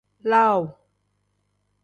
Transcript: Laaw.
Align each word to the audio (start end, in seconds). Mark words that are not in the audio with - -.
Laaw. 0.29 0.63